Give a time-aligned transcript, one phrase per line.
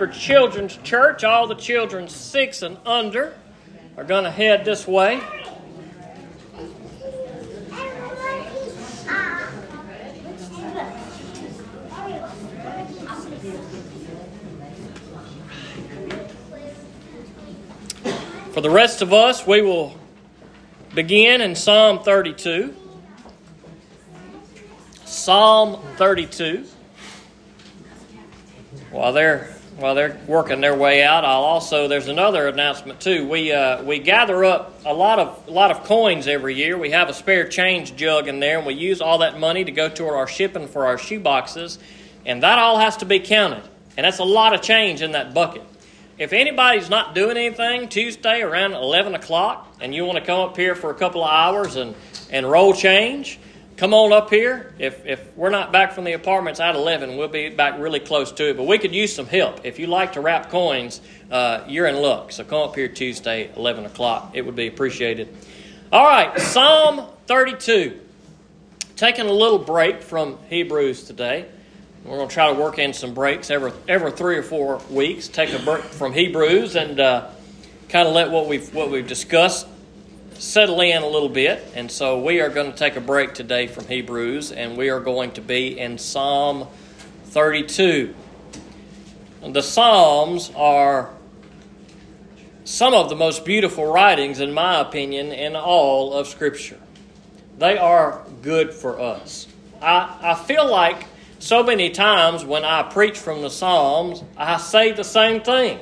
[0.00, 1.24] for Children's Church.
[1.24, 3.34] All the children six and under
[3.98, 5.20] are going to head this way.
[18.52, 19.98] For the rest of us, we will
[20.94, 22.74] begin in Psalm 32.
[25.04, 26.64] Psalm 32.
[28.90, 33.26] While they're while they're working their way out, I'll also there's another announcement too.
[33.26, 36.78] We uh, we gather up a lot of a lot of coins every year.
[36.78, 39.72] We have a spare change jug in there, and we use all that money to
[39.72, 41.78] go toward our shipping for our shoe boxes,
[42.26, 43.62] and that all has to be counted.
[43.96, 45.62] And that's a lot of change in that bucket.
[46.20, 50.54] If anybody's not doing anything Tuesday around 11 o'clock and you want to come up
[50.54, 51.94] here for a couple of hours and,
[52.30, 53.38] and roll change,
[53.80, 54.74] come on up here.
[54.78, 58.30] If, if we're not back from the apartments at 11, we'll be back really close
[58.32, 58.58] to it.
[58.58, 59.64] But we could use some help.
[59.64, 61.00] If you like to wrap coins,
[61.30, 62.30] uh, you're in luck.
[62.30, 64.32] So come up here Tuesday, 11 o'clock.
[64.34, 65.34] It would be appreciated.
[65.90, 67.98] All right, Psalm 32.
[68.96, 71.46] Taking a little break from Hebrews today.
[72.04, 75.26] We're going to try to work in some breaks every every three or four weeks.
[75.26, 77.30] Take a break from Hebrews and uh,
[77.88, 79.66] kind of let what we've what we've discussed
[80.40, 81.62] settle in a little bit.
[81.74, 84.98] And so we are going to take a break today from Hebrews, and we are
[84.98, 86.66] going to be in Psalm
[87.26, 88.14] 32.
[89.42, 91.10] The Psalms are
[92.64, 96.80] some of the most beautiful writings, in my opinion, in all of Scripture.
[97.58, 99.46] They are good for us.
[99.82, 101.04] I, I feel like
[101.38, 105.80] so many times when I preach from the Psalms, I say the same thing.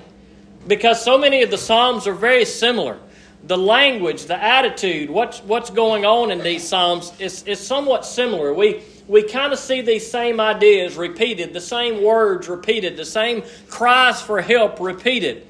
[0.67, 2.99] Because so many of the Psalms are very similar.
[3.45, 8.53] The language, the attitude, what's, what's going on in these Psalms is, is somewhat similar.
[8.53, 13.43] We, we kind of see these same ideas repeated, the same words repeated, the same
[13.69, 15.47] cries for help repeated.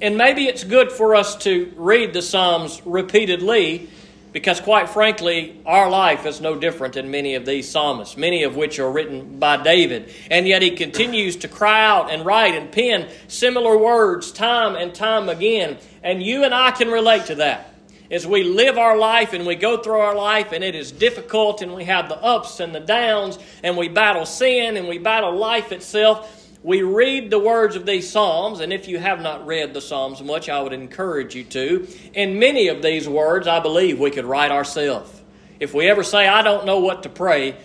[0.00, 3.88] And maybe it's good for us to read the Psalms repeatedly
[4.32, 8.56] because, quite frankly, our life is no different than many of these psalmists, many of
[8.56, 10.12] which are written by David.
[10.30, 14.94] And yet he continues to cry out and write and pen similar words time and
[14.94, 15.78] time again.
[16.02, 17.74] And you and I can relate to that.
[18.10, 21.60] As we live our life and we go through our life and it is difficult
[21.60, 25.36] and we have the ups and the downs and we battle sin and we battle
[25.36, 26.37] life itself,
[26.68, 30.20] we read the words of these Psalms, and if you have not read the Psalms
[30.22, 31.88] much, I would encourage you to.
[32.12, 35.10] In many of these words, I believe we could write ourselves.
[35.60, 37.56] If we ever say, I don't know what to pray,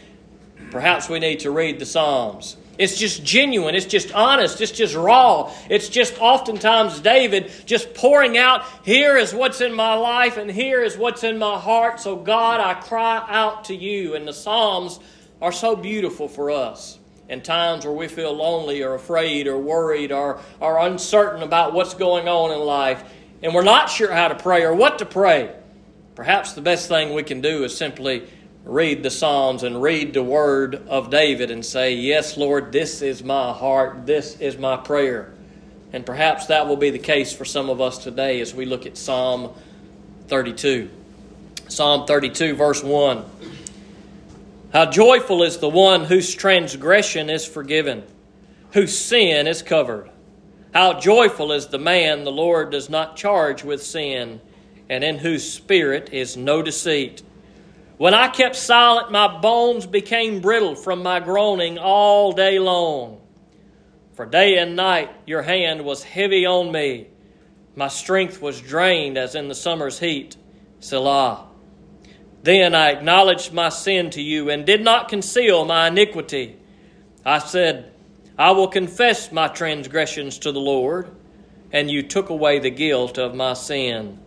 [0.72, 2.56] perhaps we need to read the Psalms.
[2.78, 3.76] It's just genuine.
[3.76, 4.62] It's just honest.
[4.62, 5.54] It's just raw.
[5.70, 10.82] It's just oftentimes David just pouring out, here is what's in my life and here
[10.82, 12.00] is what's in my heart.
[12.00, 14.16] So, God, I cry out to you.
[14.16, 15.02] And the Psalms
[15.42, 17.00] are so beautiful for us
[17.30, 21.94] in times where we feel lonely or afraid or worried or, or uncertain about what's
[21.94, 23.04] going on in life
[23.44, 25.54] and we're not sure how to pray or what to pray,
[26.16, 28.26] perhaps the best thing we can do is simply
[28.64, 33.22] read the Psalms and read the word of David and say, Yes, Lord, this is
[33.22, 35.34] my heart, this is my prayer.
[35.92, 38.86] And perhaps that will be the case for some of us today as we look
[38.86, 39.54] at Psalm
[40.30, 40.90] 32.
[41.68, 43.26] Psalm 32, verse 1.
[44.74, 48.02] How joyful is the one whose transgression is forgiven,
[48.72, 50.10] whose sin is covered.
[50.74, 54.42] How joyful is the man the Lord does not charge with sin,
[54.90, 57.22] and in whose spirit is no deceit.
[57.98, 63.22] When I kept silent, my bones became brittle from my groaning all day long.
[64.14, 67.10] For day and night your hand was heavy on me.
[67.76, 70.36] My strength was drained as in the summer's heat.
[70.80, 71.53] Selah.
[72.44, 76.58] Then I acknowledged my sin to you and did not conceal my iniquity.
[77.26, 77.92] I said,
[78.38, 81.10] I will confess my transgressions to the Lord,
[81.72, 84.20] and you took away the guilt of my sin.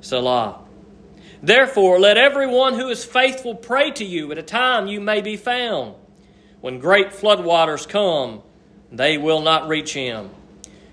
[0.00, 0.60] Selah.
[1.42, 5.36] Therefore, let everyone who is faithful pray to you at a time you may be
[5.36, 5.94] found.
[6.60, 8.42] When great floodwaters come,
[8.92, 10.30] they will not reach him.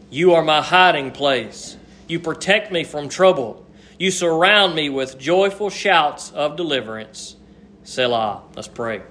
[0.09, 1.77] You are my hiding place.
[2.07, 3.60] You protect me from trouble.
[4.01, 7.35] You surround me with joyful shouts of deliverance.
[7.83, 8.41] Selah.
[8.55, 9.03] Let's pray.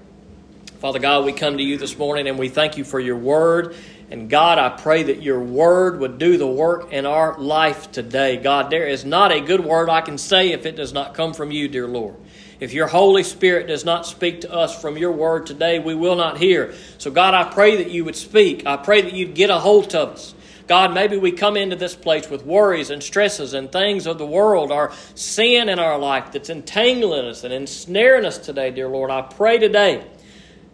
[0.81, 3.77] Father God, we come to you this morning and we thank you for your word.
[4.11, 8.37] And God, I pray that your word would do the work in our life today.
[8.37, 11.35] God, there is not a good word I can say if it does not come
[11.35, 12.17] from you, dear Lord.
[12.59, 16.17] If your Holy Spirit does not speak to us from your word today, we will
[16.17, 16.75] not hear.
[16.99, 18.67] So, God, I pray that you would speak.
[18.67, 20.35] I pray that you'd get a hold of us.
[20.71, 24.25] God, maybe we come into this place with worries and stresses and things of the
[24.25, 29.11] world, our sin in our life that's entangling us and ensnaring us today, dear Lord.
[29.11, 30.07] I pray today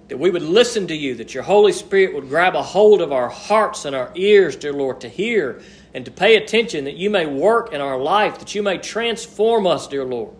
[0.08, 3.10] that we would listen to you, that your Holy Spirit would grab a hold of
[3.10, 5.62] our hearts and our ears, dear Lord, to hear
[5.94, 9.66] and to pay attention, that you may work in our life, that you may transform
[9.66, 10.34] us, dear Lord.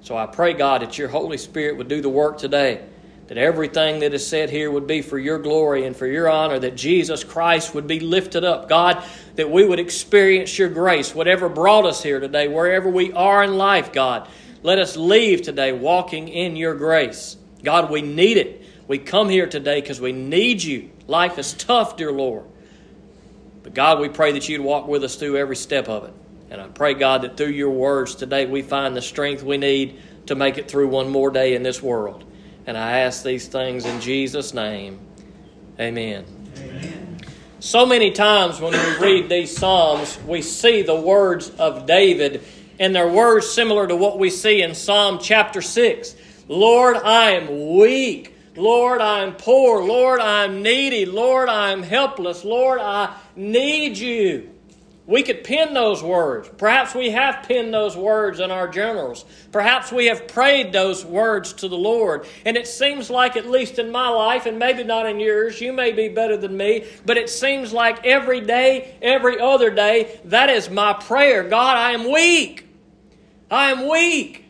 [0.00, 2.86] So I pray, God, that your Holy Spirit would do the work today,
[3.28, 6.58] that everything that is said here would be for your glory and for your honor,
[6.58, 8.70] that Jesus Christ would be lifted up.
[8.70, 9.04] God,
[9.36, 13.58] that we would experience your grace, whatever brought us here today, wherever we are in
[13.58, 14.28] life, God.
[14.62, 17.36] Let us leave today walking in your grace.
[17.62, 18.64] God, we need it.
[18.88, 20.90] We come here today because we need you.
[21.06, 22.44] Life is tough, dear Lord.
[23.62, 26.14] But God, we pray that you'd walk with us through every step of it.
[26.50, 30.00] And I pray, God, that through your words today we find the strength we need
[30.26, 32.24] to make it through one more day in this world.
[32.68, 35.00] And I ask these things in Jesus' name.
[35.80, 36.26] Amen.
[36.58, 37.16] Amen.
[37.60, 42.44] So many times when we read these Psalms, we see the words of David,
[42.78, 46.14] and they're words similar to what we see in Psalm chapter 6.
[46.46, 48.36] Lord, I am weak.
[48.54, 49.82] Lord, I'm poor.
[49.82, 51.06] Lord, I'm needy.
[51.06, 52.44] Lord, I'm helpless.
[52.44, 54.50] Lord, I need you.
[55.08, 56.50] We could pin those words.
[56.58, 59.24] Perhaps we have pinned those words in our journals.
[59.50, 62.26] Perhaps we have prayed those words to the Lord.
[62.44, 65.72] And it seems like, at least in my life, and maybe not in yours, you
[65.72, 70.50] may be better than me, but it seems like every day, every other day, that
[70.50, 71.42] is my prayer.
[71.42, 72.68] God, I am weak.
[73.50, 74.47] I am weak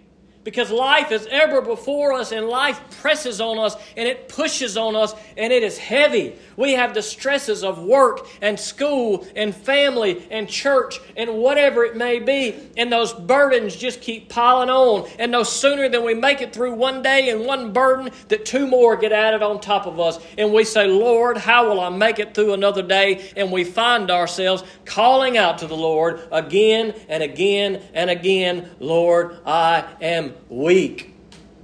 [0.49, 4.97] because life is ever before us and life presses on us and it pushes on
[4.97, 6.35] us and it is heavy.
[6.57, 11.97] We have the stresses of work and school and family and church and whatever it
[11.97, 12.57] may be.
[12.79, 15.07] And those burdens just keep piling on.
[15.19, 18.67] And no sooner than we make it through one day and one burden, that two
[18.67, 20.19] more get added on top of us.
[20.39, 23.33] And we say, Lord, how will I make it through another day?
[23.37, 29.37] And we find ourselves calling out to the Lord again and again and again, Lord,
[29.45, 31.15] I am weak.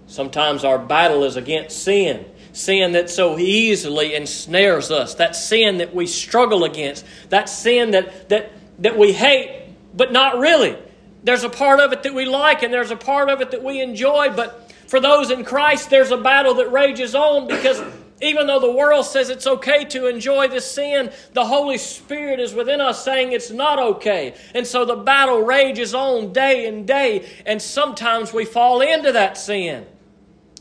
[0.07, 2.25] Sometimes our battle is against sin
[2.55, 8.29] sin that so easily ensnares us, that sin that we struggle against, that sin that,
[8.29, 10.79] that, that we hate, but not really.
[11.25, 13.63] There's a part of it that we like and there's a part of it that
[13.63, 17.83] we enjoy, but for those in Christ, there's a battle that rages on because
[18.21, 22.55] even though the world says it's okay to enjoy this sin, the Holy Spirit is
[22.55, 24.35] within us saying it's not okay.
[24.55, 29.37] And so the battle rages on day and day, and sometimes we fall into that
[29.37, 29.87] sin.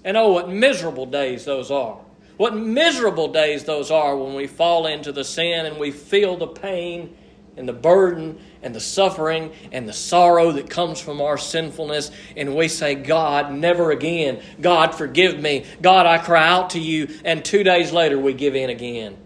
[0.03, 1.99] And oh, what miserable days those are.
[2.37, 6.47] What miserable days those are when we fall into the sin and we feel the
[6.47, 7.15] pain
[7.55, 12.11] and the burden and the suffering and the sorrow that comes from our sinfulness.
[12.35, 14.41] And we say, God, never again.
[14.59, 15.65] God, forgive me.
[15.81, 17.09] God, I cry out to you.
[17.23, 19.17] And two days later, we give in again.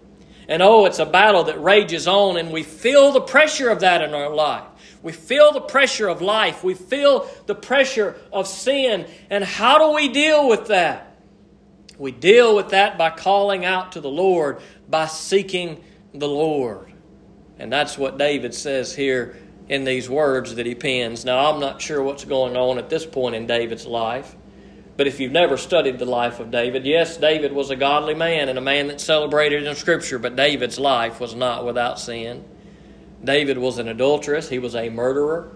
[0.48, 4.02] And oh, it's a battle that rages on, and we feel the pressure of that
[4.02, 4.64] in our life.
[5.04, 6.64] We feel the pressure of life.
[6.64, 9.08] We feel the pressure of sin.
[9.30, 11.18] And how do we deal with that?
[11.98, 15.84] We deal with that by calling out to the Lord, by seeking
[16.14, 16.87] the Lord.
[17.60, 19.36] And that's what David says here
[19.70, 21.26] in these words that he pens.
[21.26, 24.36] Now, I'm not sure what's going on at this point in David's life.
[24.96, 28.50] But if you've never studied the life of David, yes, David was a godly man
[28.50, 32.44] and a man that celebrated in Scripture, but David's life was not without sin.
[33.24, 35.52] David was an adulteress, he was a murderer,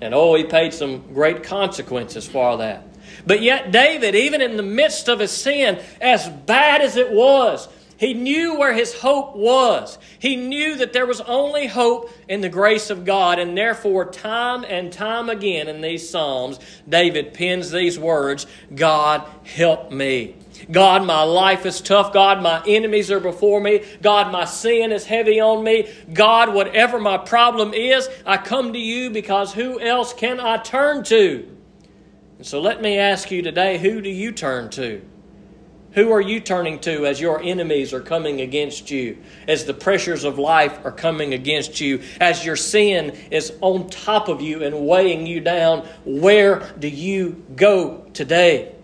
[0.00, 2.84] and oh, he paid some great consequences for that.
[3.26, 7.68] But yet, David, even in the midst of his sin, as bad as it was,
[7.98, 9.98] he knew where his hope was.
[10.18, 14.64] He knew that there was only hope in the grace of God, and therefore, time
[14.64, 20.36] and time again in these Psalms, David pens these words God, help me.
[20.70, 22.12] God, my life is tough.
[22.12, 23.84] God, my enemies are before me.
[24.02, 25.90] God, my sin is heavy on me.
[26.12, 31.04] God, whatever my problem is, I come to you because who else can I turn
[31.04, 31.56] to?
[32.38, 35.02] And so let me ask you today who do you turn to?
[35.96, 39.16] Who are you turning to as your enemies are coming against you?
[39.48, 42.02] As the pressures of life are coming against you?
[42.20, 45.88] As your sin is on top of you and weighing you down?
[46.04, 48.74] Where do you go today?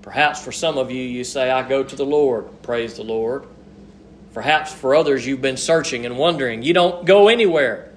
[0.00, 2.62] Perhaps for some of you, you say, I go to the Lord.
[2.62, 3.46] Praise the Lord.
[4.32, 6.62] Perhaps for others, you've been searching and wondering.
[6.62, 7.87] You don't go anywhere.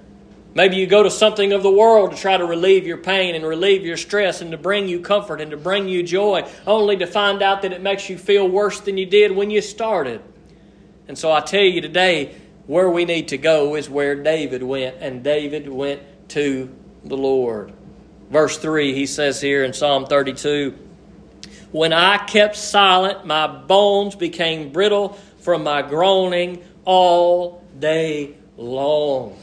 [0.54, 3.44] Maybe you go to something of the world to try to relieve your pain and
[3.44, 7.06] relieve your stress and to bring you comfort and to bring you joy, only to
[7.06, 10.20] find out that it makes you feel worse than you did when you started.
[11.08, 14.96] And so I tell you today, where we need to go is where David went,
[15.00, 17.72] and David went to the Lord.
[18.30, 20.78] Verse 3, he says here in Psalm 32
[21.72, 29.36] When I kept silent, my bones became brittle from my groaning all day long.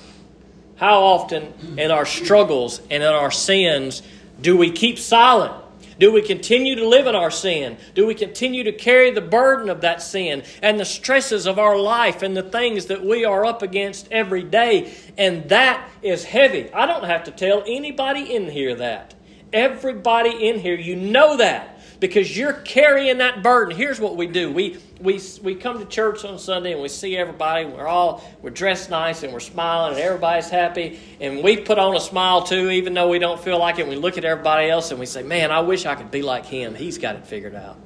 [0.80, 4.02] How often in our struggles and in our sins
[4.40, 5.54] do we keep silent?
[6.00, 7.76] Do we continue to live in our sin?
[7.94, 11.78] Do we continue to carry the burden of that sin and the stresses of our
[11.78, 14.94] life and the things that we are up against every day?
[15.18, 16.72] And that is heavy.
[16.72, 19.16] I don't have to tell anybody in here that.
[19.52, 23.76] Everybody in here, you know that because you're carrying that burden.
[23.76, 24.52] Here's what we do.
[24.52, 27.66] We we we come to church on Sunday and we see everybody.
[27.66, 31.96] We're all we're dressed nice and we're smiling and everybody's happy and we put on
[31.96, 33.88] a smile too, even though we don't feel like it.
[33.88, 36.46] We look at everybody else and we say, "Man, I wish I could be like
[36.46, 36.76] him.
[36.76, 37.78] He's got it figured out.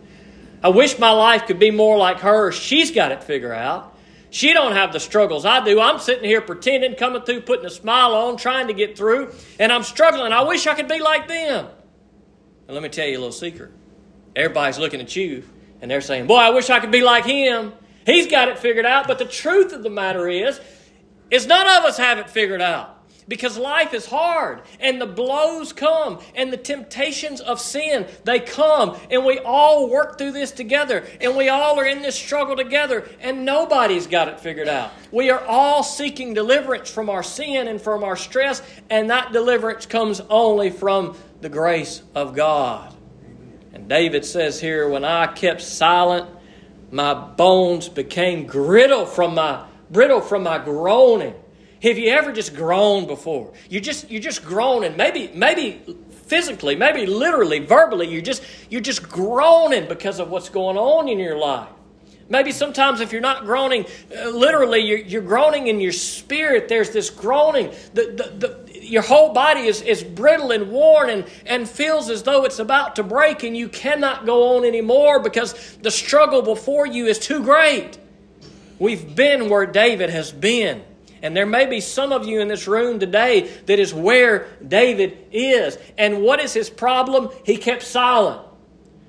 [0.63, 2.51] I wish my life could be more like her.
[2.51, 3.91] She's got it figured out."
[4.29, 5.79] She don't have the struggles I do.
[5.79, 9.72] I'm sitting here pretending, coming through, putting a smile on, trying to get through, and
[9.72, 10.32] I'm struggling.
[10.32, 11.67] I wish I could be like them.
[12.67, 13.70] And let me tell you a little secret.
[14.35, 15.43] Everybody's looking at you
[15.81, 17.73] and they're saying, Boy, I wish I could be like him.
[18.05, 19.07] He's got it figured out.
[19.07, 20.59] But the truth of the matter is,
[21.29, 22.89] is none of us have it figured out.
[23.27, 28.97] Because life is hard and the blows come and the temptations of sin, they come
[29.09, 33.07] and we all work through this together and we all are in this struggle together
[33.21, 34.91] and nobody's got it figured out.
[35.11, 39.85] We are all seeking deliverance from our sin and from our stress and that deliverance
[39.85, 42.92] comes only from the grace of God.
[43.83, 46.29] And David says here, when I kept silent,
[46.89, 51.35] my bones became brittle from my brittle from my groaning.
[51.81, 53.51] Have you ever just groaned before?
[53.69, 54.95] You just you're just groaning.
[54.95, 55.81] Maybe maybe
[56.27, 61.19] physically, maybe literally, verbally, you just you're just groaning because of what's going on in
[61.19, 61.67] your life.
[62.29, 63.85] Maybe sometimes if you're not groaning,
[64.17, 66.69] uh, literally, you're, you're, groaning in your spirit.
[66.69, 67.73] There's this groaning.
[67.93, 68.62] The, the, the,
[68.93, 72.97] your whole body is, is brittle and worn and, and feels as though it's about
[72.97, 77.41] to break, and you cannot go on anymore because the struggle before you is too
[77.41, 77.97] great.
[78.77, 80.83] We've been where David has been.
[81.23, 85.17] And there may be some of you in this room today that is where David
[85.31, 85.75] is.
[85.97, 87.29] And what is his problem?
[87.43, 88.41] He kept silent.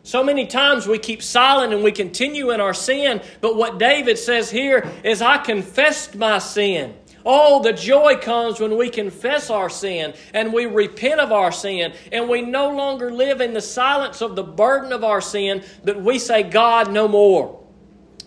[0.02, 4.18] So many times we keep silent and we continue in our sin, but what David
[4.18, 6.94] says here is, I confessed my sin.
[7.26, 11.94] Oh, the joy comes when we confess our sin and we repent of our sin
[12.12, 16.00] and we no longer live in the silence of the burden of our sin, but
[16.00, 17.60] we say, God, no more.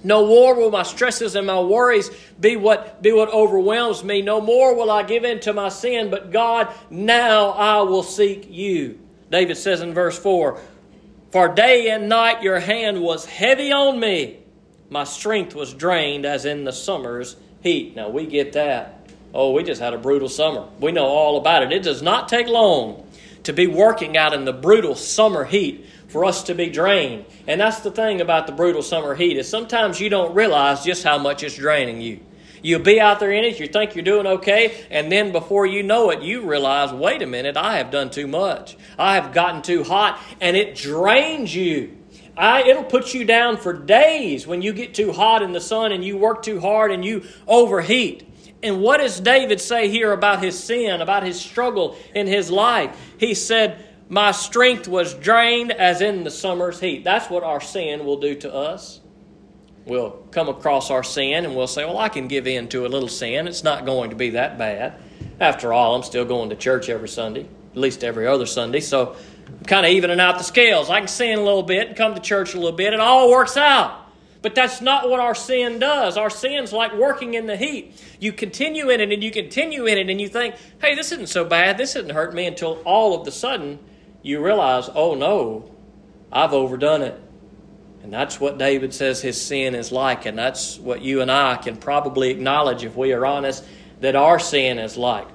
[0.04, 4.22] No more will my stresses and my worries be what, be what overwhelms me.
[4.22, 8.48] No more will I give in to my sin, but God, now I will seek
[8.50, 9.00] you.
[9.30, 10.60] David says in verse 4
[11.32, 14.40] For day and night your hand was heavy on me.
[14.90, 17.36] My strength was drained as in the summer's
[17.68, 17.96] heat.
[17.96, 19.10] Now we get that.
[19.34, 20.68] Oh, we just had a brutal summer.
[20.80, 21.72] We know all about it.
[21.72, 23.06] It does not take long
[23.44, 27.26] to be working out in the brutal summer heat for us to be drained.
[27.46, 31.04] And that's the thing about the brutal summer heat is sometimes you don't realize just
[31.04, 32.22] how much it's draining you.
[32.64, 35.84] You'll be out there in it, you think you're doing okay, and then before you
[35.84, 38.76] know it, you realize, wait a minute, I have done too much.
[38.98, 41.97] I have gotten too hot, and it drains you.
[42.38, 45.92] I, it'll put you down for days when you get too hot in the sun
[45.92, 48.28] and you work too hard and you overheat.
[48.62, 52.96] And what does David say here about his sin, about his struggle in his life?
[53.20, 57.04] He said, My strength was drained as in the summer's heat.
[57.04, 59.02] That's what our sin will do to us.
[59.86, 62.90] We'll come across our sin and we'll say, Well, I can give in to a
[62.90, 63.48] little sin.
[63.48, 65.00] It's not going to be that bad.
[65.40, 68.80] After all, I'm still going to church every Sunday, at least every other Sunday.
[68.80, 69.16] So
[69.66, 70.90] kind of evening out the scales.
[70.90, 72.94] I can sin a little bit and come to church a little bit.
[72.94, 74.06] It all works out.
[74.42, 76.16] But that's not what our sin does.
[76.16, 78.02] Our sin's like working in the heat.
[78.20, 81.30] You continue in it and you continue in it and you think, hey, this isn't
[81.30, 81.78] so bad.
[81.78, 83.80] This isn't hurt me until all of the sudden
[84.22, 85.72] you realize, oh no,
[86.32, 87.20] I've overdone it.
[88.04, 90.26] And that's what David says his sin is like.
[90.26, 93.66] And that's what you and I can probably acknowledge if we are honest
[94.00, 95.28] that our sin is like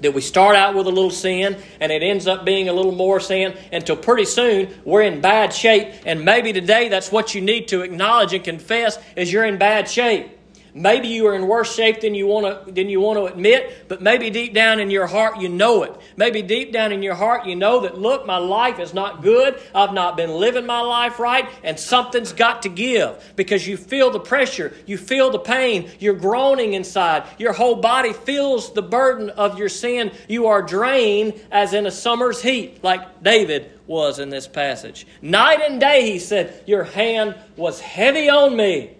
[0.00, 2.92] that we start out with a little sin and it ends up being a little
[2.92, 5.92] more sin until pretty soon we're in bad shape.
[6.04, 9.88] And maybe today that's what you need to acknowledge and confess is you're in bad
[9.88, 10.30] shape
[10.76, 13.88] Maybe you are in worse shape than you want to than you want to admit,
[13.88, 15.96] but maybe deep down in your heart you know it.
[16.18, 19.58] Maybe deep down in your heart you know that look, my life is not good.
[19.74, 24.10] I've not been living my life right, and something's got to give because you feel
[24.10, 27.24] the pressure, you feel the pain, you're groaning inside.
[27.38, 30.12] Your whole body feels the burden of your sin.
[30.28, 35.06] You are drained as in a summer's heat, like David was in this passage.
[35.22, 38.90] Night and day, he said, Your hand was heavy on me.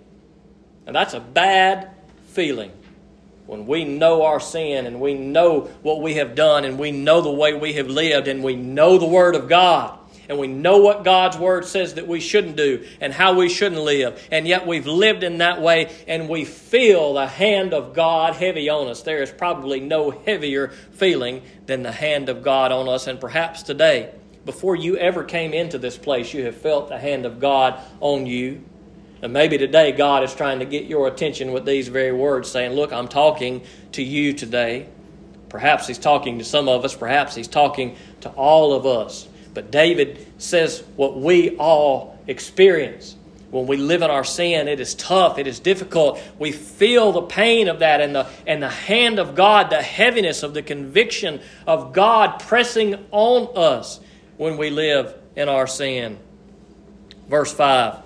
[0.86, 1.90] And that's a bad
[2.28, 2.72] feeling.
[3.46, 7.20] When we know our sin and we know what we have done and we know
[7.20, 10.78] the way we have lived and we know the Word of God and we know
[10.78, 14.66] what God's Word says that we shouldn't do and how we shouldn't live, and yet
[14.66, 19.02] we've lived in that way and we feel the hand of God heavy on us.
[19.02, 23.62] There is probably no heavier feeling than the hand of God on us, and perhaps
[23.62, 24.10] today
[24.44, 28.26] before you ever came into this place, you have felt the hand of God on
[28.26, 28.64] you.
[29.23, 32.73] And maybe today God is trying to get your attention with these very words, saying,
[32.73, 34.88] Look, I'm talking to you today.
[35.49, 39.28] Perhaps He's talking to some of us, perhaps He's talking to all of us.
[39.54, 43.16] But David says what we all experience.
[43.50, 46.20] When we live in our sin, it is tough, it is difficult.
[46.38, 50.42] We feel the pain of that and the, and the hand of God, the heaviness
[50.42, 54.00] of the conviction of God pressing on us
[54.37, 56.18] when we live in our sin.
[57.28, 58.05] Verse 5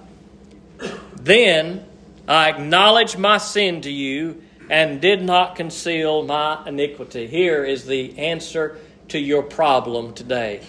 [1.22, 1.84] Then
[2.26, 7.26] I acknowledged my sin to you and did not conceal my iniquity.
[7.26, 10.62] Here is the answer to your problem today.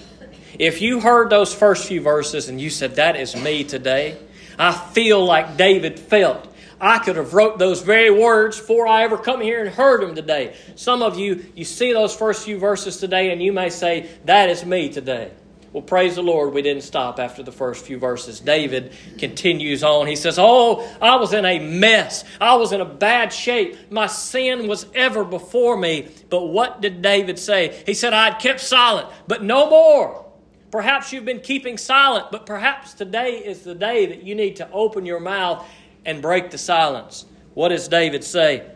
[0.59, 4.17] If you heard those first few verses and you said, That is me today,
[4.59, 6.47] I feel like David felt.
[6.81, 10.15] I could have wrote those very words before I ever come here and heard them
[10.15, 10.55] today.
[10.75, 14.49] Some of you, you see those first few verses today and you may say, That
[14.49, 15.31] is me today.
[15.73, 18.41] Well, praise the Lord, we didn't stop after the first few verses.
[18.41, 20.05] David continues on.
[20.05, 22.25] He says, Oh, I was in a mess.
[22.41, 23.77] I was in a bad shape.
[23.89, 26.09] My sin was ever before me.
[26.29, 27.81] But what did David say?
[27.85, 30.25] He said, I'd kept silent, but no more.
[30.71, 34.69] Perhaps you've been keeping silent, but perhaps today is the day that you need to
[34.71, 35.65] open your mouth
[36.05, 37.25] and break the silence.
[37.53, 38.69] What does David say?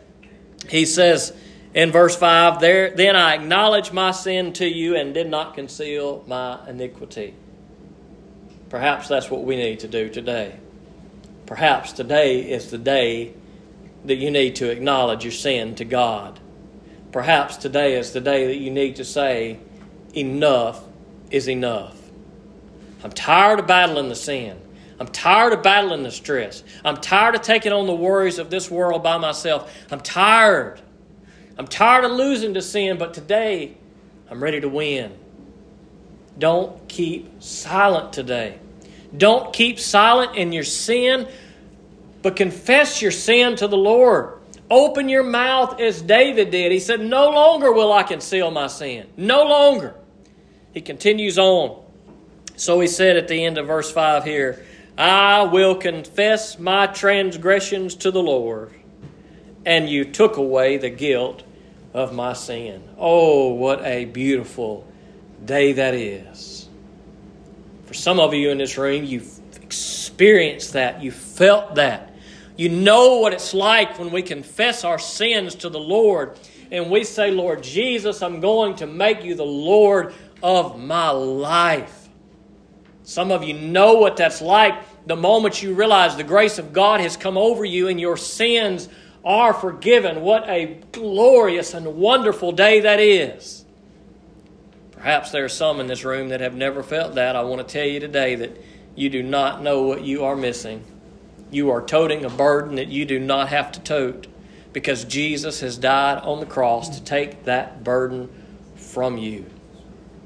[0.68, 1.34] He says,
[1.76, 6.24] in verse 5, there, then I acknowledged my sin to you and did not conceal
[6.26, 7.34] my iniquity.
[8.70, 10.58] Perhaps that's what we need to do today.
[11.44, 13.34] Perhaps today is the day
[14.06, 16.40] that you need to acknowledge your sin to God.
[17.12, 19.60] Perhaps today is the day that you need to say,
[20.14, 20.82] Enough
[21.30, 21.94] is enough.
[23.04, 24.58] I'm tired of battling the sin.
[24.98, 26.64] I'm tired of battling the stress.
[26.86, 29.70] I'm tired of taking on the worries of this world by myself.
[29.90, 30.80] I'm tired.
[31.58, 33.76] I'm tired of losing to sin, but today
[34.30, 35.16] I'm ready to win.
[36.38, 38.58] Don't keep silent today.
[39.16, 41.28] Don't keep silent in your sin,
[42.22, 44.34] but confess your sin to the Lord.
[44.70, 46.72] Open your mouth as David did.
[46.72, 49.06] He said, No longer will I conceal my sin.
[49.16, 49.94] No longer.
[50.74, 51.82] He continues on.
[52.56, 54.64] So he said at the end of verse 5 here,
[54.98, 58.72] I will confess my transgressions to the Lord,
[59.66, 61.42] and you took away the guilt
[61.92, 62.82] of my sin.
[62.96, 64.86] Oh, what a beautiful
[65.44, 66.68] day that is.
[67.84, 72.14] For some of you in this room, you've experienced that, you felt that.
[72.56, 76.38] You know what it's like when we confess our sins to the Lord
[76.70, 82.08] and we say, Lord Jesus, I'm going to make you the Lord of my life.
[83.02, 84.74] Some of you know what that's like
[85.06, 88.88] the moment you realize the grace of God has come over you and your sins
[89.26, 90.22] are forgiven.
[90.22, 93.64] What a glorious and wonderful day that is.
[94.92, 97.34] Perhaps there are some in this room that have never felt that.
[97.34, 98.56] I want to tell you today that
[98.94, 100.84] you do not know what you are missing.
[101.50, 104.28] You are toting a burden that you do not have to tote
[104.72, 108.30] because Jesus has died on the cross to take that burden
[108.76, 109.44] from you.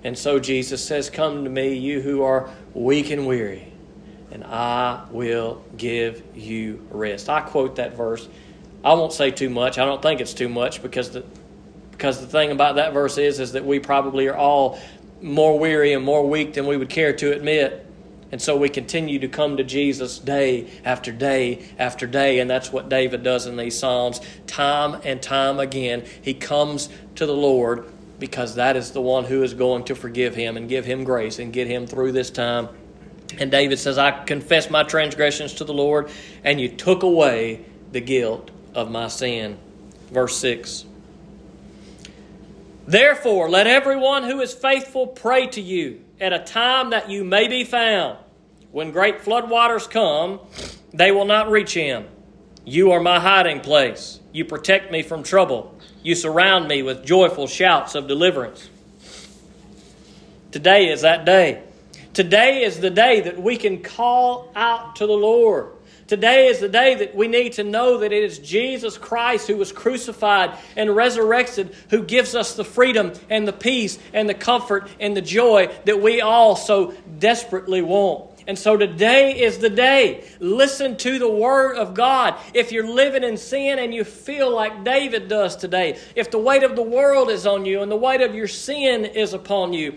[0.05, 3.73] And so Jesus says, Come to me, you who are weak and weary,
[4.31, 7.29] and I will give you rest.
[7.29, 8.29] I quote that verse
[8.85, 9.79] I won't say too much.
[9.79, 11.25] I don't think it's too much because the
[11.93, 14.79] because the thing about that verse is is that we probably are all
[15.21, 17.87] more weary and more weak than we would care to admit.
[18.33, 22.38] And so we continue to come to Jesus day after day after day.
[22.38, 24.21] And that's what David does in these Psalms.
[24.47, 29.43] Time and time again, he comes to the Lord because that is the one who
[29.43, 32.69] is going to forgive him and give him grace and get him through this time.
[33.38, 36.11] And David says, I confess my transgressions to the Lord,
[36.45, 39.59] and you took away the guilt of my sin.
[40.11, 40.85] Verse 6.
[42.87, 47.47] Therefore, let everyone who is faithful pray to you at a time that you may
[47.47, 48.19] be found.
[48.73, 50.41] When great floodwaters come,
[50.93, 52.07] they will not reach him.
[52.65, 54.21] You are my hiding place.
[54.33, 55.77] You protect me from trouble.
[56.03, 58.69] You surround me with joyful shouts of deliverance.
[60.53, 61.63] Today is that day.
[62.13, 65.73] Today is the day that we can call out to the Lord.
[66.11, 69.57] Today is the day that we need to know that it is Jesus Christ who
[69.57, 74.88] was crucified and resurrected who gives us the freedom and the peace and the comfort
[74.99, 78.42] and the joy that we all so desperately want.
[78.49, 80.25] And so today is the day.
[80.40, 82.35] Listen to the Word of God.
[82.55, 86.64] If you're living in sin and you feel like David does today, if the weight
[86.64, 89.96] of the world is on you and the weight of your sin is upon you,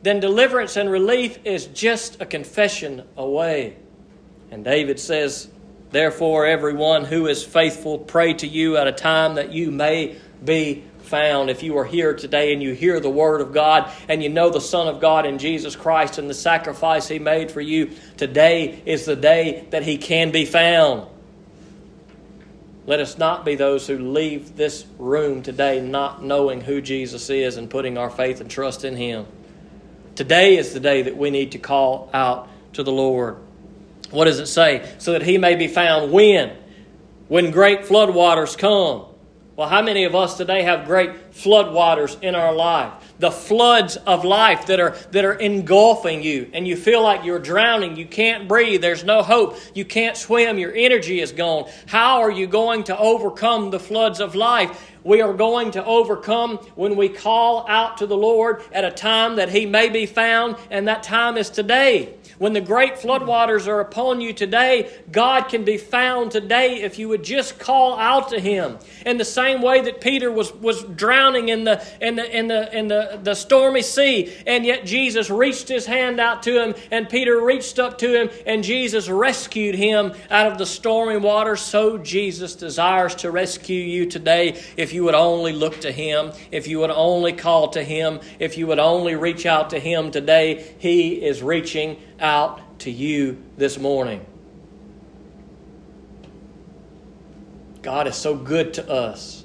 [0.00, 3.74] then deliverance and relief is just a confession away.
[4.50, 5.48] And David says,
[5.90, 10.84] Therefore, everyone who is faithful, pray to you at a time that you may be
[11.02, 11.50] found.
[11.50, 14.50] If you are here today and you hear the Word of God and you know
[14.50, 18.80] the Son of God in Jesus Christ and the sacrifice He made for you, today
[18.86, 21.08] is the day that He can be found.
[22.86, 27.56] Let us not be those who leave this room today not knowing who Jesus is
[27.56, 29.26] and putting our faith and trust in Him.
[30.14, 33.38] Today is the day that we need to call out to the Lord.
[34.10, 34.88] What does it say?
[34.98, 36.56] So that He may be found when?
[37.28, 39.06] When great floodwaters come.
[39.60, 42.94] Well, how many of us today have great floodwaters in our life?
[43.18, 47.38] The floods of life that are, that are engulfing you, and you feel like you're
[47.38, 47.94] drowning.
[47.94, 48.80] You can't breathe.
[48.80, 49.58] There's no hope.
[49.74, 50.56] You can't swim.
[50.56, 51.70] Your energy is gone.
[51.84, 54.90] How are you going to overcome the floods of life?
[55.04, 59.36] We are going to overcome when we call out to the Lord at a time
[59.36, 62.14] that He may be found, and that time is today.
[62.40, 67.06] When the great floodwaters are upon you today, God can be found today if you
[67.10, 68.78] would just call out to Him.
[69.04, 72.74] In the same way that Peter was, was drowning in the in the in the
[72.74, 77.10] in the, the stormy sea, and yet Jesus reached his hand out to him, and
[77.10, 81.56] Peter reached up to him, and Jesus rescued him out of the stormy water.
[81.56, 86.66] So Jesus desires to rescue you today if you would only look to Him, if
[86.66, 90.74] you would only call to Him, if you would only reach out to Him today.
[90.78, 92.29] He is reaching out
[92.78, 94.24] to you this morning.
[97.82, 99.44] God is so good to us.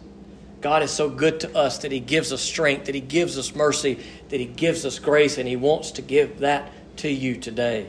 [0.61, 3.55] God is so good to us that He gives us strength, that He gives us
[3.55, 7.87] mercy, that He gives us grace, and He wants to give that to you today.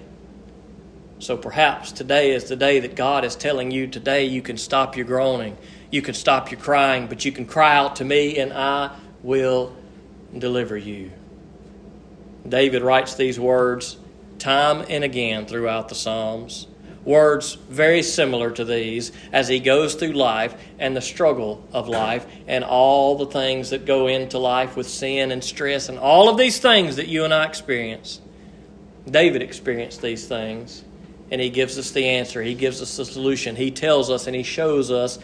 [1.19, 4.97] So perhaps today is the day that God is telling you today you can stop
[4.97, 5.59] your groaning,
[5.91, 9.77] you can stop your crying, but you can cry out to me, and I will
[10.37, 11.11] deliver you.
[12.49, 13.99] David writes these words
[14.39, 16.67] time and again throughout the Psalms.
[17.05, 22.27] Words very similar to these as he goes through life and the struggle of life
[22.49, 26.37] and all the things that go into life with sin and stress and all of
[26.37, 28.21] these things that you and I experience.
[29.09, 30.83] David experienced these things
[31.31, 32.43] and he gives us the answer.
[32.43, 33.55] He gives us the solution.
[33.55, 35.19] He tells us and he shows us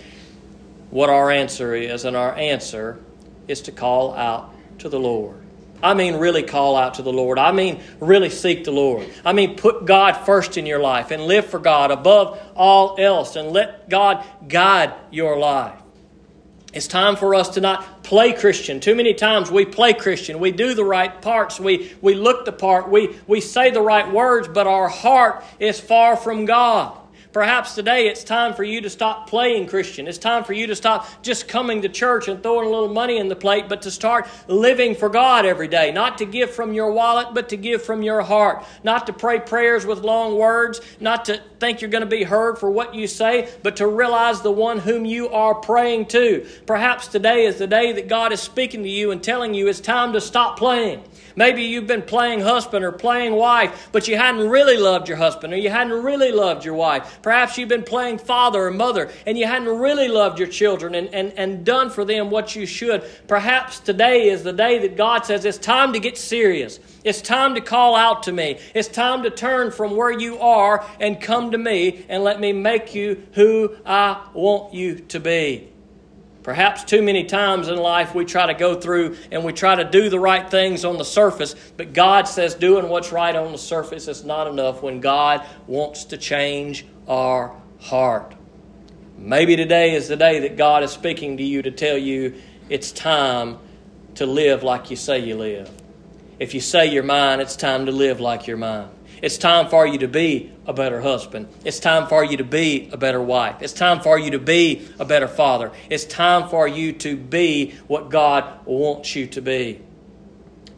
[0.91, 3.01] what our answer is, and our answer
[3.49, 5.42] is to call out to the Lord.
[5.83, 7.39] I mean, really call out to the Lord.
[7.39, 9.09] I mean, really seek the Lord.
[9.25, 13.35] I mean, put God first in your life and live for God above all else
[13.37, 15.79] and let God guide your life.
[16.73, 18.81] It's time for us to not play Christian.
[18.81, 20.39] Too many times we play Christian.
[20.39, 21.61] We do the right parts.
[21.61, 22.89] We, we look the part.
[22.89, 26.97] We, we say the right words, but our heart is far from God.
[27.33, 30.07] Perhaps today it's time for you to stop playing Christian.
[30.07, 33.17] It's time for you to stop just coming to church and throwing a little money
[33.17, 35.93] in the plate, but to start living for God every day.
[35.93, 38.65] Not to give from your wallet, but to give from your heart.
[38.85, 42.59] Not to pray prayers with long words, not to think you're going to be heard
[42.59, 46.47] for what you say, but to realize the one whom you are praying to.
[46.67, 49.81] Perhaps today is the day that God is speaking to you and telling you it's
[49.81, 51.03] time to stop playing.
[51.37, 55.53] Maybe you've been playing husband or playing wife, but you hadn't really loved your husband
[55.53, 57.19] or you hadn't really loved your wife.
[57.23, 61.09] Perhaps you've been playing father or mother and you hadn't really loved your children and,
[61.15, 63.05] and, and done for them what you should.
[63.27, 66.79] Perhaps today is the day that God says it's time to get serious.
[67.05, 68.59] It's time to call out to me.
[68.75, 72.53] It's time to turn from where you are and come to me and let me
[72.53, 75.72] make you who I want you to be.
[76.43, 79.85] Perhaps too many times in life we try to go through and we try to
[79.85, 83.59] do the right things on the surface, but God says doing what's right on the
[83.59, 88.35] surface is not enough when God wants to change our heart.
[89.17, 92.35] Maybe today is the day that God is speaking to you to tell you
[92.69, 93.59] it's time
[94.17, 95.71] to live like you say you live.
[96.41, 98.89] If you say you're mine, it's time to live like you're mine.
[99.23, 101.49] It's time for you to be a better husband.
[101.65, 103.63] It's time for you to be a better wife.
[103.63, 105.71] It's time for you to be a better father.
[105.89, 109.81] It's time for you to be what God wants you to be.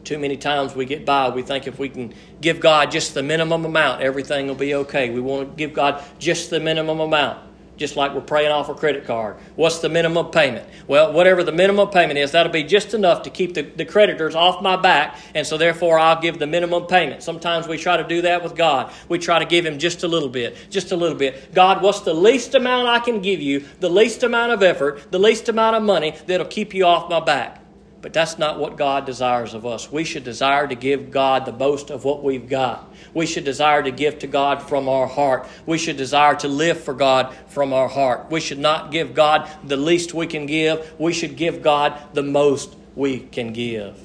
[0.03, 3.23] Too many times we get by, we think if we can give God just the
[3.23, 5.09] minimum amount, everything will be okay.
[5.09, 7.39] We want to give God just the minimum amount
[7.77, 9.37] just like we're praying off a credit card.
[9.55, 10.67] What's the minimum payment?
[10.87, 14.35] Well, whatever the minimum payment is, that'll be just enough to keep the, the creditors
[14.35, 17.23] off my back, and so therefore I'll give the minimum payment.
[17.23, 18.91] Sometimes we try to do that with God.
[19.09, 21.53] We try to give Him just a little bit, just a little bit.
[21.53, 25.19] God, what's the least amount I can give you, the least amount of effort, the
[25.19, 27.64] least amount of money that'll keep you off my back?
[28.05, 29.91] But that's not what God desires of us.
[29.91, 32.93] We should desire to give God the most of what we've got.
[33.15, 35.47] We should desire to give to God from our heart.
[35.65, 38.29] We should desire to live for God from our heart.
[38.29, 40.93] We should not give God the least we can give.
[40.99, 43.97] We should give God the most we can give.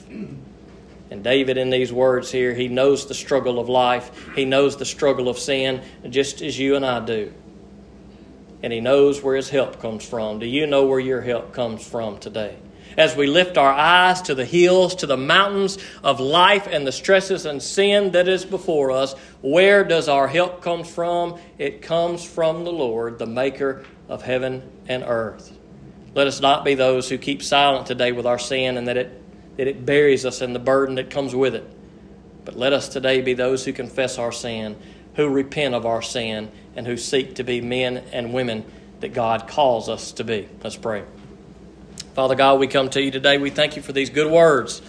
[1.11, 4.11] And David, in these words here, he knows the struggle of life.
[4.35, 7.35] He knows the struggle of sin, just as you and I do.
[8.63, 10.39] And he knows where his help comes from.
[10.39, 12.57] Do you know where your help comes from today?
[13.01, 16.93] As we lift our eyes to the hills, to the mountains of life and the
[16.93, 21.41] stresses and sin that is before us, where does our help come from?
[21.57, 25.57] It comes from the Lord, the maker of heaven and earth.
[26.15, 29.57] Let us not be those who keep silent today with our sin and that it,
[29.57, 31.65] that it buries us in the burden that comes with it.
[32.45, 34.77] But let us today be those who confess our sin,
[35.15, 38.63] who repent of our sin, and who seek to be men and women
[39.01, 40.51] that God calls us to be.
[40.63, 41.05] Let's pray.
[42.15, 43.39] Father God, we come to you today.
[43.39, 44.83] We thank you for these good words.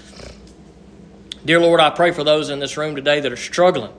[1.45, 3.93] Dear Lord, I pray for those in this room today that are struggling.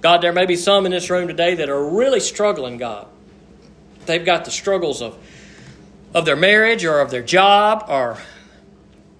[0.00, 3.08] God, there may be some in this room today that are really struggling, God.
[4.06, 5.18] They've got the struggles of,
[6.14, 8.18] of their marriage or of their job or,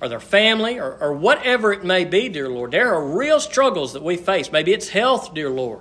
[0.00, 2.70] or their family or, or whatever it may be, dear Lord.
[2.70, 4.52] There are real struggles that we face.
[4.52, 5.80] Maybe it's health, dear Lord.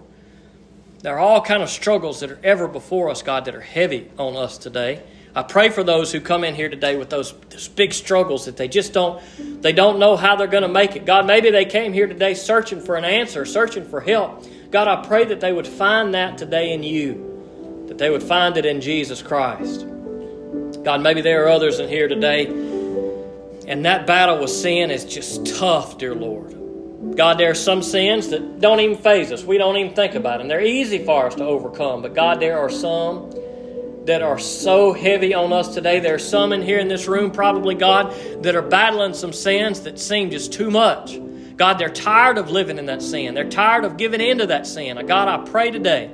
[1.03, 4.09] There are all kind of struggles that are ever before us, God, that are heavy
[4.17, 5.03] on us today.
[5.33, 8.57] I pray for those who come in here today with those, those big struggles that
[8.57, 9.21] they just don't
[9.61, 11.05] they don't know how they're going to make it.
[11.05, 14.45] God, maybe they came here today searching for an answer, searching for help.
[14.71, 18.57] God, I pray that they would find that today in you, that they would find
[18.57, 19.85] it in Jesus Christ.
[20.83, 22.47] God, maybe there are others in here today,
[23.67, 26.57] and that battle with sin is just tough, dear Lord.
[27.15, 29.43] God, there are some sins that don't even faze us.
[29.43, 30.47] We don't even think about them.
[30.47, 32.01] They're easy for us to overcome.
[32.01, 33.31] But God, there are some
[34.05, 35.99] that are so heavy on us today.
[35.99, 39.81] There are some in here in this room, probably, God, that are battling some sins
[39.81, 41.19] that seem just too much.
[41.55, 43.35] God, they're tired of living in that sin.
[43.35, 45.05] They're tired of giving in to that sin.
[45.05, 46.09] God, I pray today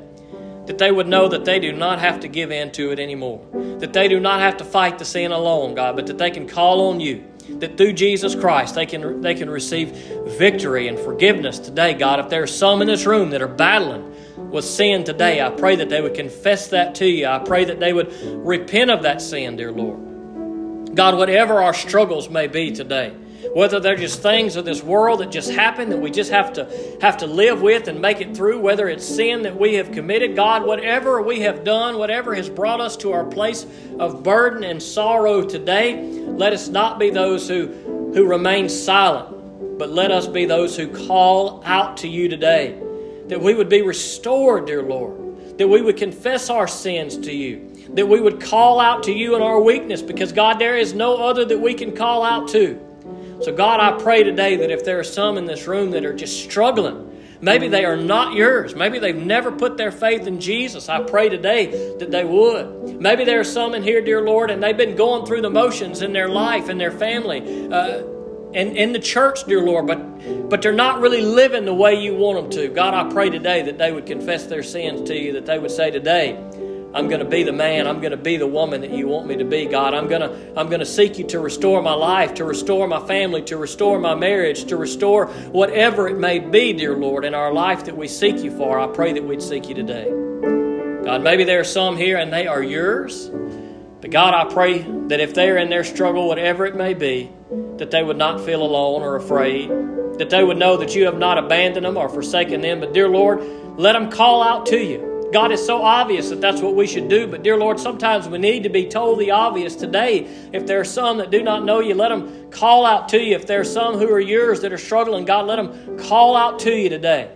[0.65, 3.41] that they would know that they do not have to give in to it anymore.
[3.79, 6.47] That they do not have to fight the sin alone, God, but that they can
[6.47, 7.23] call on you.
[7.59, 9.91] That through Jesus Christ they can, they can receive
[10.37, 12.19] victory and forgiveness today, God.
[12.19, 14.13] If there are some in this room that are battling,
[14.49, 17.27] with sin today, I pray that they would confess that to you.
[17.27, 18.13] I pray that they would
[18.45, 20.95] repent of that sin, dear Lord.
[20.95, 23.13] God, whatever our struggles may be today,
[23.53, 26.97] whether they're just things of this world that just happen that we just have to
[27.01, 30.35] have to live with and make it through, whether it's sin that we have committed,
[30.35, 33.65] God, whatever we have done, whatever has brought us to our place
[33.99, 37.67] of burden and sorrow today, let us not be those who,
[38.13, 42.81] who remain silent, but let us be those who call out to you today
[43.27, 47.87] that we would be restored, dear Lord, that we would confess our sins to you,
[47.93, 51.17] that we would call out to you in our weakness, because God, there is no
[51.17, 52.79] other that we can call out to.
[53.41, 56.13] So, God, I pray today that if there are some in this room that are
[56.13, 57.03] just struggling,
[57.39, 61.29] maybe they are not yours, maybe they've never put their faith in Jesus, I pray
[61.29, 62.99] today that they would.
[62.99, 66.01] Maybe there are some in here, dear Lord, and they've been going through the motions
[66.01, 67.69] in their life and their family.
[67.71, 68.16] Uh,
[68.57, 72.15] and in the church, dear Lord, but but they're not really living the way you
[72.15, 72.73] want them to.
[72.73, 75.69] God, I pray today that they would confess their sins to you, that they would
[75.69, 76.35] say today,
[76.93, 79.27] I'm going to be the man, I'm going to be the woman that you want
[79.27, 79.93] me to be, God.
[79.93, 83.05] I'm going to I'm going to seek you to restore my life, to restore my
[83.05, 87.53] family, to restore my marriage, to restore whatever it may be, dear Lord, in our
[87.53, 88.79] life that we seek you for.
[88.79, 90.09] I pray that we'd seek you today.
[91.05, 93.29] God, maybe there are some here and they are yours.
[94.01, 97.31] But God, I pray that if they're in their struggle, whatever it may be,
[97.77, 99.69] that they would not feel alone or afraid,
[100.17, 102.79] that they would know that you have not abandoned them or forsaken them.
[102.79, 103.41] But, dear Lord,
[103.77, 105.29] let them call out to you.
[105.31, 107.27] God, it's so obvious that that's what we should do.
[107.27, 110.27] But, dear Lord, sometimes we need to be told the obvious today.
[110.53, 113.35] If there are some that do not know you, let them call out to you.
[113.35, 116.59] If there are some who are yours that are struggling, God, let them call out
[116.59, 117.29] to you today.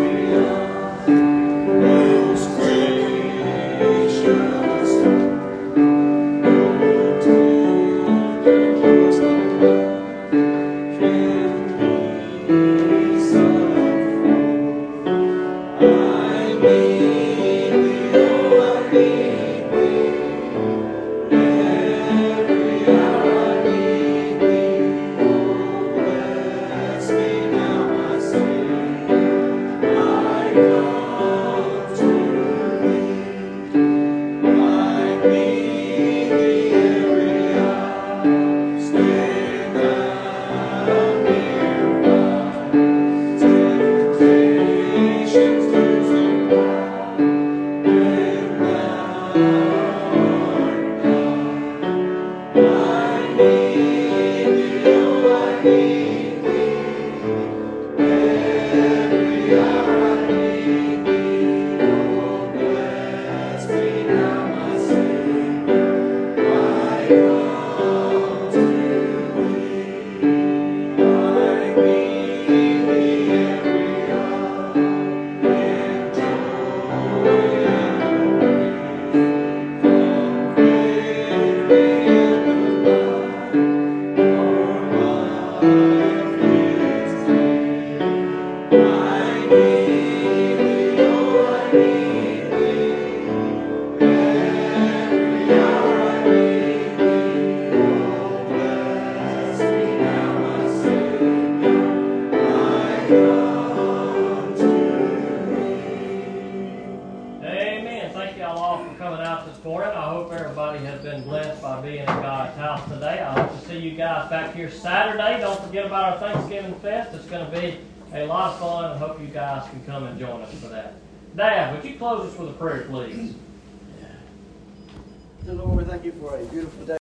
[126.20, 126.99] For a beautiful day